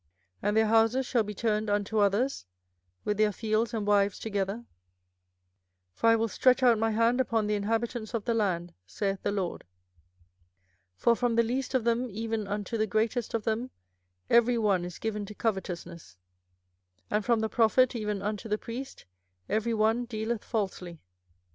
[0.01, 0.09] 24:006:012
[0.47, 2.47] And their houses shall be turned unto others,
[3.05, 4.65] with their fields and wives together:
[5.93, 9.31] for I will stretch out my hand upon the inhabitants of the land, saith the
[9.31, 9.63] LORD.
[10.97, 13.69] 24:006:013 For from the least of them even unto the greatest of them
[14.27, 16.17] every one is given to covetousness;
[17.11, 19.05] and from the prophet even unto the priest
[19.47, 21.03] every one dealeth falsely.